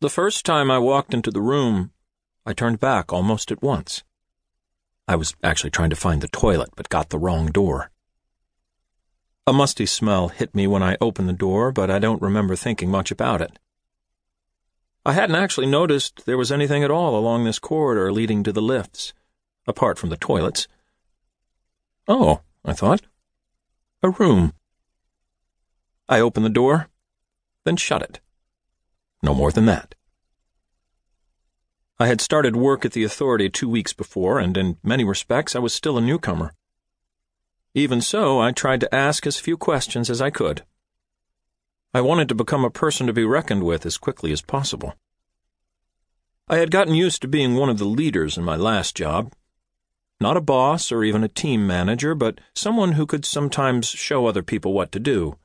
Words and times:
The 0.00 0.10
first 0.10 0.44
time 0.44 0.70
I 0.70 0.78
walked 0.78 1.14
into 1.14 1.30
the 1.30 1.40
room, 1.40 1.92
I 2.44 2.52
turned 2.52 2.80
back 2.80 3.12
almost 3.12 3.50
at 3.50 3.62
once. 3.62 4.02
I 5.06 5.16
was 5.16 5.34
actually 5.42 5.70
trying 5.70 5.90
to 5.90 5.96
find 5.96 6.20
the 6.20 6.28
toilet, 6.28 6.70
but 6.76 6.88
got 6.88 7.10
the 7.10 7.18
wrong 7.18 7.46
door. 7.46 7.90
A 9.46 9.52
musty 9.52 9.86
smell 9.86 10.28
hit 10.28 10.54
me 10.54 10.66
when 10.66 10.82
I 10.82 10.96
opened 11.00 11.28
the 11.28 11.34
door, 11.34 11.70
but 11.70 11.90
I 11.90 11.98
don't 11.98 12.22
remember 12.22 12.56
thinking 12.56 12.90
much 12.90 13.10
about 13.10 13.40
it. 13.40 13.58
I 15.06 15.12
hadn't 15.12 15.36
actually 15.36 15.66
noticed 15.66 16.24
there 16.24 16.38
was 16.38 16.50
anything 16.50 16.82
at 16.82 16.90
all 16.90 17.16
along 17.16 17.44
this 17.44 17.58
corridor 17.58 18.10
leading 18.10 18.42
to 18.44 18.52
the 18.52 18.62
lifts, 18.62 19.12
apart 19.66 19.98
from 19.98 20.08
the 20.08 20.16
toilets. 20.16 20.66
Oh, 22.08 22.40
I 22.64 22.72
thought. 22.72 23.02
A 24.02 24.10
room. 24.10 24.54
I 26.08 26.20
opened 26.20 26.46
the 26.46 26.50
door, 26.50 26.88
then 27.64 27.76
shut 27.76 28.02
it. 28.02 28.20
No 29.24 29.32
more 29.32 29.50
than 29.50 29.64
that. 29.64 29.94
I 31.98 32.08
had 32.08 32.20
started 32.20 32.56
work 32.56 32.84
at 32.84 32.92
the 32.92 33.04
authority 33.04 33.48
two 33.48 33.70
weeks 33.70 33.94
before, 33.94 34.38
and 34.38 34.54
in 34.54 34.76
many 34.82 35.02
respects 35.02 35.56
I 35.56 35.60
was 35.60 35.72
still 35.72 35.96
a 35.96 36.02
newcomer. 36.02 36.52
Even 37.72 38.02
so, 38.02 38.38
I 38.38 38.52
tried 38.52 38.80
to 38.80 38.94
ask 38.94 39.26
as 39.26 39.38
few 39.38 39.56
questions 39.56 40.10
as 40.10 40.20
I 40.20 40.28
could. 40.28 40.64
I 41.94 42.02
wanted 42.02 42.28
to 42.28 42.34
become 42.34 42.66
a 42.66 42.70
person 42.70 43.06
to 43.06 43.14
be 43.14 43.24
reckoned 43.24 43.62
with 43.62 43.86
as 43.86 43.96
quickly 43.96 44.30
as 44.30 44.42
possible. 44.42 44.92
I 46.46 46.58
had 46.58 46.70
gotten 46.70 46.94
used 46.94 47.22
to 47.22 47.28
being 47.28 47.54
one 47.54 47.70
of 47.70 47.78
the 47.78 47.86
leaders 47.86 48.36
in 48.36 48.44
my 48.44 48.56
last 48.56 48.94
job. 48.94 49.32
Not 50.20 50.36
a 50.36 50.42
boss 50.42 50.92
or 50.92 51.02
even 51.02 51.24
a 51.24 51.28
team 51.28 51.66
manager, 51.66 52.14
but 52.14 52.42
someone 52.54 52.92
who 52.92 53.06
could 53.06 53.24
sometimes 53.24 53.88
show 53.88 54.26
other 54.26 54.42
people 54.42 54.74
what 54.74 54.92
to 54.92 55.00
do. 55.00 55.38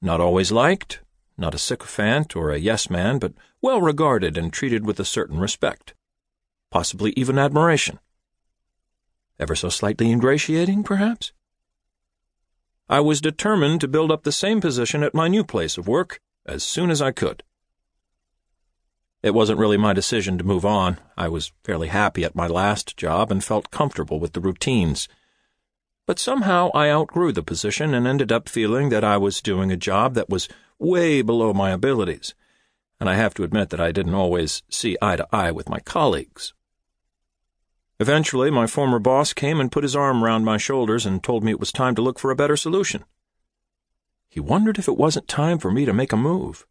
Not 0.00 0.20
always 0.20 0.50
liked, 0.50 1.01
not 1.36 1.54
a 1.54 1.58
sycophant 1.58 2.36
or 2.36 2.50
a 2.50 2.58
yes 2.58 2.90
man, 2.90 3.18
but 3.18 3.32
well 3.60 3.80
regarded 3.80 4.36
and 4.36 4.52
treated 4.52 4.86
with 4.86 5.00
a 5.00 5.04
certain 5.04 5.38
respect. 5.38 5.94
Possibly 6.70 7.12
even 7.16 7.38
admiration. 7.38 7.98
Ever 9.38 9.54
so 9.54 9.68
slightly 9.68 10.10
ingratiating, 10.10 10.82
perhaps? 10.84 11.32
I 12.88 13.00
was 13.00 13.20
determined 13.20 13.80
to 13.80 13.88
build 13.88 14.10
up 14.10 14.22
the 14.22 14.32
same 14.32 14.60
position 14.60 15.02
at 15.02 15.14
my 15.14 15.28
new 15.28 15.44
place 15.44 15.78
of 15.78 15.88
work 15.88 16.20
as 16.44 16.62
soon 16.62 16.90
as 16.90 17.00
I 17.00 17.10
could. 17.10 17.42
It 19.22 19.34
wasn't 19.34 19.58
really 19.58 19.76
my 19.76 19.92
decision 19.92 20.36
to 20.38 20.44
move 20.44 20.64
on. 20.64 20.98
I 21.16 21.28
was 21.28 21.52
fairly 21.62 21.88
happy 21.88 22.24
at 22.24 22.34
my 22.34 22.48
last 22.48 22.96
job 22.96 23.30
and 23.30 23.42
felt 23.42 23.70
comfortable 23.70 24.18
with 24.18 24.32
the 24.32 24.40
routines. 24.40 25.08
But 26.06 26.18
somehow 26.18 26.70
I 26.74 26.90
outgrew 26.90 27.32
the 27.32 27.42
position 27.42 27.94
and 27.94 28.06
ended 28.06 28.32
up 28.32 28.48
feeling 28.48 28.88
that 28.88 29.04
I 29.04 29.16
was 29.16 29.40
doing 29.40 29.70
a 29.70 29.76
job 29.76 30.14
that 30.14 30.28
was 30.28 30.48
way 30.78 31.22
below 31.22 31.52
my 31.52 31.70
abilities, 31.70 32.34
and 32.98 33.08
I 33.08 33.14
have 33.14 33.34
to 33.34 33.44
admit 33.44 33.70
that 33.70 33.80
I 33.80 33.92
didn't 33.92 34.14
always 34.14 34.62
see 34.68 34.96
eye 35.00 35.16
to 35.16 35.28
eye 35.32 35.52
with 35.52 35.68
my 35.68 35.78
colleagues. 35.80 36.54
Eventually, 38.00 38.50
my 38.50 38.66
former 38.66 38.98
boss 38.98 39.32
came 39.32 39.60
and 39.60 39.70
put 39.70 39.84
his 39.84 39.94
arm 39.94 40.24
round 40.24 40.44
my 40.44 40.56
shoulders 40.56 41.06
and 41.06 41.22
told 41.22 41.44
me 41.44 41.52
it 41.52 41.60
was 41.60 41.70
time 41.70 41.94
to 41.94 42.02
look 42.02 42.18
for 42.18 42.32
a 42.32 42.36
better 42.36 42.56
solution. 42.56 43.04
He 44.28 44.40
wondered 44.40 44.78
if 44.78 44.88
it 44.88 44.96
wasn't 44.96 45.28
time 45.28 45.58
for 45.58 45.70
me 45.70 45.84
to 45.84 45.92
make 45.92 46.12
a 46.12 46.16
move. 46.16 46.66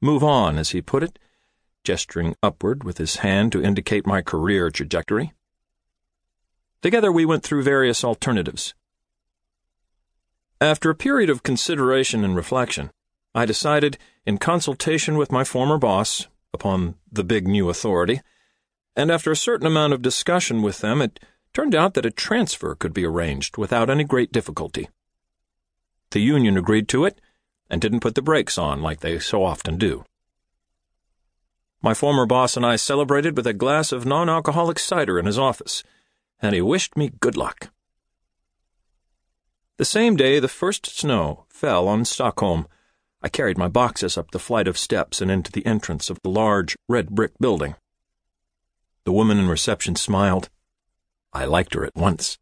Move 0.00 0.24
on, 0.24 0.58
as 0.58 0.70
he 0.70 0.82
put 0.82 1.04
it, 1.04 1.16
gesturing 1.84 2.34
upward 2.42 2.82
with 2.82 2.98
his 2.98 3.16
hand 3.16 3.52
to 3.52 3.62
indicate 3.62 4.04
my 4.04 4.20
career 4.20 4.68
trajectory. 4.68 5.32
Together 6.82 7.12
we 7.12 7.24
went 7.24 7.44
through 7.44 7.62
various 7.62 8.02
alternatives. 8.02 8.74
After 10.60 10.90
a 10.90 10.96
period 10.96 11.30
of 11.30 11.44
consideration 11.44 12.24
and 12.24 12.34
reflection, 12.34 12.90
I 13.34 13.46
decided, 13.46 13.98
in 14.26 14.38
consultation 14.38 15.16
with 15.16 15.32
my 15.32 15.44
former 15.44 15.78
boss, 15.78 16.26
upon 16.52 16.96
the 17.10 17.24
big 17.24 17.46
new 17.46 17.70
authority, 17.70 18.20
and 18.96 19.10
after 19.12 19.30
a 19.30 19.36
certain 19.36 19.66
amount 19.66 19.92
of 19.92 20.02
discussion 20.02 20.60
with 20.60 20.80
them, 20.80 21.00
it 21.00 21.20
turned 21.54 21.74
out 21.74 21.94
that 21.94 22.06
a 22.06 22.10
transfer 22.10 22.74
could 22.74 22.92
be 22.92 23.06
arranged 23.06 23.56
without 23.56 23.88
any 23.88 24.04
great 24.04 24.32
difficulty. 24.32 24.88
The 26.10 26.20
union 26.20 26.56
agreed 26.56 26.88
to 26.88 27.04
it 27.04 27.20
and 27.70 27.80
didn't 27.80 28.00
put 28.00 28.16
the 28.16 28.22
brakes 28.22 28.58
on 28.58 28.82
like 28.82 29.00
they 29.00 29.18
so 29.18 29.44
often 29.44 29.78
do. 29.78 30.04
My 31.80 31.94
former 31.94 32.26
boss 32.26 32.56
and 32.56 32.66
I 32.66 32.76
celebrated 32.76 33.36
with 33.36 33.46
a 33.46 33.52
glass 33.52 33.92
of 33.92 34.04
non 34.04 34.28
alcoholic 34.28 34.78
cider 34.78 35.18
in 35.18 35.26
his 35.26 35.38
office, 35.38 35.82
and 36.42 36.54
he 36.54 36.60
wished 36.60 36.96
me 36.96 37.12
good 37.20 37.36
luck. 37.36 37.70
The 39.78 39.84
same 39.84 40.16
day 40.16 40.38
the 40.38 40.48
first 40.48 40.86
snow 40.86 41.46
fell 41.48 41.88
on 41.88 42.04
Stockholm, 42.04 42.66
I 43.22 43.28
carried 43.28 43.56
my 43.56 43.68
boxes 43.68 44.18
up 44.18 44.32
the 44.32 44.40
flight 44.40 44.66
of 44.66 44.76
steps 44.76 45.20
and 45.20 45.30
into 45.30 45.52
the 45.52 45.64
entrance 45.64 46.10
of 46.10 46.20
the 46.22 46.28
large 46.28 46.76
red 46.88 47.10
brick 47.10 47.32
building. 47.40 47.76
The 49.04 49.12
woman 49.12 49.38
in 49.38 49.48
reception 49.48 49.94
smiled. 49.94 50.50
I 51.32 51.44
liked 51.44 51.74
her 51.74 51.84
at 51.84 51.94
once. 51.94 52.38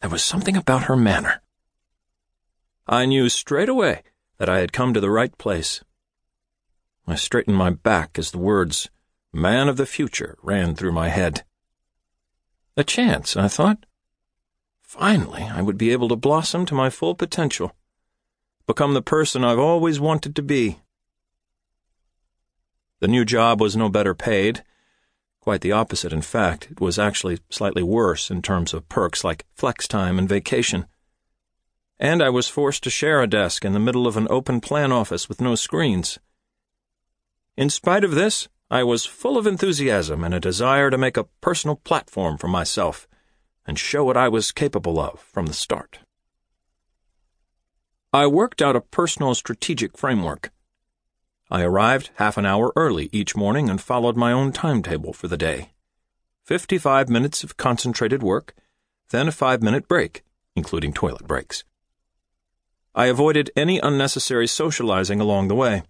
There 0.00 0.10
was 0.10 0.22
something 0.22 0.56
about 0.56 0.84
her 0.84 0.96
manner. 0.96 1.40
I 2.86 3.06
knew 3.06 3.30
straight 3.30 3.70
away 3.70 4.02
that 4.36 4.50
I 4.50 4.58
had 4.58 4.72
come 4.72 4.92
to 4.92 5.00
the 5.00 5.10
right 5.10 5.36
place. 5.38 5.82
I 7.06 7.14
straightened 7.14 7.56
my 7.56 7.70
back 7.70 8.18
as 8.18 8.30
the 8.30 8.38
words, 8.38 8.90
man 9.32 9.68
of 9.68 9.78
the 9.78 9.86
future, 9.86 10.36
ran 10.42 10.74
through 10.74 10.92
my 10.92 11.08
head. 11.08 11.44
A 12.76 12.84
chance, 12.84 13.36
I 13.36 13.48
thought. 13.48 13.86
Finally, 14.82 15.42
I 15.42 15.62
would 15.62 15.78
be 15.78 15.90
able 15.90 16.08
to 16.08 16.16
blossom 16.16 16.66
to 16.66 16.74
my 16.74 16.90
full 16.90 17.14
potential, 17.14 17.72
become 18.66 18.94
the 18.94 19.02
person 19.02 19.44
I've 19.44 19.58
always 19.58 20.00
wanted 20.00 20.36
to 20.36 20.42
be. 20.42 20.80
The 23.00 23.08
new 23.08 23.24
job 23.24 23.60
was 23.60 23.76
no 23.76 23.88
better 23.88 24.14
paid, 24.14 24.64
Quite 25.44 25.60
the 25.60 25.72
opposite, 25.72 26.10
in 26.10 26.22
fact. 26.22 26.68
It 26.70 26.80
was 26.80 26.98
actually 26.98 27.38
slightly 27.50 27.82
worse 27.82 28.30
in 28.30 28.40
terms 28.40 28.72
of 28.72 28.88
perks 28.88 29.22
like 29.22 29.44
flex 29.52 29.86
time 29.86 30.18
and 30.18 30.26
vacation. 30.26 30.86
And 32.00 32.22
I 32.22 32.30
was 32.30 32.48
forced 32.48 32.82
to 32.84 32.90
share 32.90 33.20
a 33.20 33.26
desk 33.26 33.62
in 33.62 33.74
the 33.74 33.78
middle 33.78 34.06
of 34.06 34.16
an 34.16 34.26
open 34.30 34.62
plan 34.62 34.90
office 34.90 35.28
with 35.28 35.42
no 35.42 35.54
screens. 35.54 36.18
In 37.58 37.68
spite 37.68 38.04
of 38.04 38.12
this, 38.12 38.48
I 38.70 38.82
was 38.82 39.04
full 39.04 39.38
of 39.38 39.46
enthusiasm 39.46 40.24
and 40.24 40.34
a 40.34 40.40
desire 40.40 40.90
to 40.90 40.98
make 40.98 41.16
a 41.16 41.28
personal 41.40 41.76
platform 41.76 42.38
for 42.38 42.48
myself 42.48 43.06
and 43.66 43.78
show 43.78 44.04
what 44.04 44.16
I 44.16 44.28
was 44.28 44.52
capable 44.52 44.98
of 44.98 45.20
from 45.20 45.46
the 45.46 45.54
start. 45.54 46.00
I 48.12 48.26
worked 48.26 48.62
out 48.62 48.76
a 48.76 48.80
personal 48.80 49.34
strategic 49.34 49.96
framework 49.96 50.50
I 51.50 51.62
arrived 51.62 52.10
half 52.14 52.38
an 52.38 52.46
hour 52.46 52.72
early 52.74 53.10
each 53.12 53.36
morning 53.36 53.68
and 53.68 53.80
followed 53.80 54.16
my 54.16 54.32
own 54.32 54.50
timetable 54.50 55.12
for 55.12 55.28
the 55.28 55.36
day. 55.36 55.70
Fifty-five 56.44 57.08
minutes 57.08 57.44
of 57.44 57.56
concentrated 57.56 58.22
work, 58.22 58.54
then 59.10 59.28
a 59.28 59.32
five-minute 59.32 59.86
break, 59.86 60.24
including 60.56 60.92
toilet 60.92 61.26
breaks. 61.26 61.64
I 62.94 63.06
avoided 63.06 63.50
any 63.54 63.78
unnecessary 63.78 64.46
socializing 64.46 65.20
along 65.20 65.48
the 65.48 65.54
way. 65.54 65.82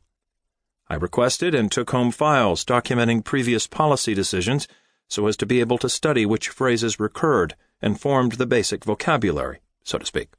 I 0.88 0.94
requested 0.96 1.54
and 1.54 1.70
took 1.70 1.90
home 1.90 2.10
files 2.10 2.64
documenting 2.64 3.24
previous 3.24 3.66
policy 3.66 4.14
decisions 4.14 4.68
so 5.08 5.26
as 5.26 5.36
to 5.38 5.46
be 5.46 5.60
able 5.60 5.78
to 5.78 5.88
study 5.88 6.26
which 6.26 6.48
phrases 6.48 7.00
recurred 7.00 7.54
and 7.80 8.00
formed 8.00 8.32
the 8.32 8.46
basic 8.46 8.84
vocabulary, 8.84 9.60
so 9.82 9.98
to 9.98 10.06
speak. 10.06 10.30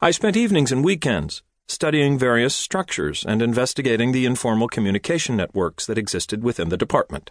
I 0.00 0.10
spent 0.10 0.36
evenings 0.36 0.70
and 0.70 0.84
weekends 0.84 1.42
studying 1.66 2.18
various 2.18 2.54
structures 2.54 3.24
and 3.24 3.40
investigating 3.40 4.12
the 4.12 4.26
informal 4.26 4.68
communication 4.68 5.36
networks 5.36 5.86
that 5.86 5.98
existed 5.98 6.42
within 6.42 6.68
the 6.68 6.76
department. 6.76 7.30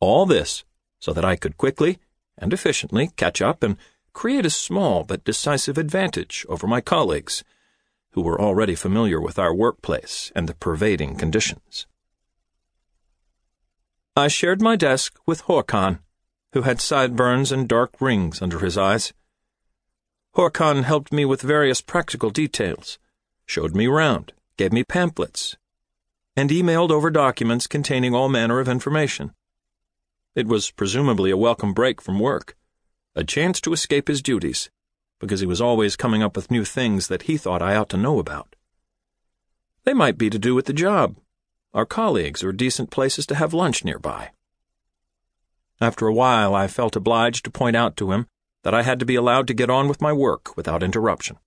All 0.00 0.26
this 0.26 0.64
so 0.98 1.12
that 1.12 1.24
I 1.24 1.36
could 1.36 1.56
quickly 1.56 1.98
and 2.36 2.52
efficiently 2.52 3.10
catch 3.16 3.40
up 3.40 3.62
and 3.62 3.76
create 4.12 4.44
a 4.44 4.50
small 4.50 5.04
but 5.04 5.24
decisive 5.24 5.78
advantage 5.78 6.44
over 6.48 6.66
my 6.66 6.80
colleagues, 6.80 7.44
who 8.12 8.22
were 8.22 8.40
already 8.40 8.74
familiar 8.74 9.20
with 9.20 9.38
our 9.38 9.54
workplace 9.54 10.32
and 10.34 10.48
the 10.48 10.54
pervading 10.54 11.16
conditions. 11.16 11.86
I 14.16 14.28
shared 14.28 14.60
my 14.60 14.76
desk 14.76 15.18
with 15.26 15.44
Håkan, 15.44 15.98
who 16.52 16.62
had 16.62 16.80
sideburns 16.80 17.50
and 17.50 17.68
dark 17.68 18.00
rings 18.00 18.42
under 18.42 18.58
his 18.58 18.76
eyes. 18.76 19.12
Håkan 20.36 20.84
helped 20.84 21.12
me 21.12 21.24
with 21.24 21.42
various 21.42 21.80
practical 21.80 22.30
details 22.30 22.98
showed 23.46 23.74
me 23.74 23.86
round, 23.86 24.32
gave 24.56 24.72
me 24.72 24.84
pamphlets, 24.84 25.56
and 26.36 26.50
emailed 26.50 26.90
over 26.90 27.10
documents 27.10 27.66
containing 27.66 28.14
all 28.14 28.28
manner 28.28 28.60
of 28.60 28.68
information. 28.68 29.34
It 30.34 30.46
was 30.46 30.70
presumably 30.70 31.30
a 31.30 31.36
welcome 31.36 31.74
break 31.74 32.00
from 32.00 32.18
work, 32.18 32.56
a 33.14 33.24
chance 33.24 33.60
to 33.60 33.74
escape 33.74 34.08
his 34.08 34.22
duties, 34.22 34.70
because 35.22 35.38
he 35.38 35.46
was 35.46 35.60
always 35.60 35.94
coming 35.94 36.20
up 36.20 36.34
with 36.34 36.50
new 36.50 36.64
things 36.64 37.06
that 37.06 37.22
he 37.22 37.36
thought 37.36 37.62
I 37.62 37.76
ought 37.76 37.88
to 37.90 37.96
know 37.96 38.18
about. 38.18 38.56
They 39.84 39.94
might 39.94 40.18
be 40.18 40.28
to 40.28 40.38
do 40.38 40.52
with 40.52 40.66
the 40.66 40.72
job, 40.72 41.16
our 41.72 41.86
colleagues, 41.86 42.42
or 42.42 42.50
decent 42.50 42.90
places 42.90 43.24
to 43.26 43.36
have 43.36 43.54
lunch 43.54 43.84
nearby. 43.84 44.30
After 45.80 46.08
a 46.08 46.12
while, 46.12 46.56
I 46.56 46.66
felt 46.66 46.96
obliged 46.96 47.44
to 47.44 47.52
point 47.52 47.76
out 47.76 47.96
to 47.98 48.10
him 48.10 48.26
that 48.64 48.74
I 48.74 48.82
had 48.82 48.98
to 48.98 49.06
be 49.06 49.14
allowed 49.14 49.46
to 49.46 49.54
get 49.54 49.70
on 49.70 49.86
with 49.86 50.02
my 50.02 50.12
work 50.12 50.56
without 50.56 50.82
interruption. 50.82 51.38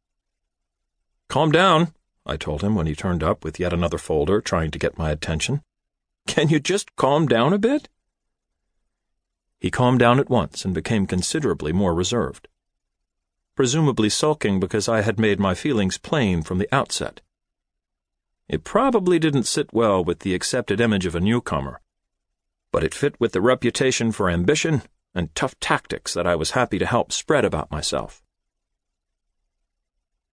Calm 1.28 1.52
down, 1.52 1.94
I 2.26 2.38
told 2.38 2.62
him 2.62 2.76
when 2.76 2.88
he 2.88 2.96
turned 2.96 3.24
up 3.24 3.44
with 3.44 3.60
yet 3.60 3.74
another 3.74 3.98
folder 3.98 4.40
trying 4.40 4.72
to 4.72 4.80
get 4.80 4.98
my 4.98 5.12
attention. 5.12 5.62
Can 6.28 6.48
you 6.48 6.62
just 6.62 6.96
calm 6.96 7.28
down 7.28 7.52
a 7.52 7.58
bit? 7.58 7.90
He 9.60 9.70
calmed 9.70 10.00
down 10.00 10.22
at 10.22 10.30
once 10.30 10.64
and 10.64 10.74
became 10.74 11.08
considerably 11.08 11.74
more 11.74 11.94
reserved. 11.94 12.48
Presumably 13.56 14.10
sulking 14.10 14.60
because 14.60 14.90
I 14.90 15.02
had 15.02 15.18
made 15.18 15.40
my 15.40 15.54
feelings 15.54 15.98
plain 15.98 16.44
from 16.44 16.58
the 16.58 16.68
outset. 16.76 17.22
It 18.50 18.66
probably 18.66 19.18
didn't 19.18 19.44
sit 19.44 19.74
well 19.74 20.04
with 20.04 20.20
the 20.20 20.36
accepted 20.36 20.82
image 20.82 21.06
of 21.06 21.16
a 21.16 21.22
newcomer, 21.22 21.80
but 22.72 22.84
it 22.84 22.94
fit 22.94 23.20
with 23.20 23.32
the 23.32 23.42
reputation 23.42 24.12
for 24.12 24.30
ambition 24.30 24.82
and 25.14 25.34
tough 25.34 25.58
tactics 25.62 26.14
that 26.14 26.28
I 26.28 26.36
was 26.36 26.52
happy 26.52 26.78
to 26.80 26.86
help 26.86 27.14
spread 27.14 27.46
about 27.46 27.72
myself. 27.72 28.25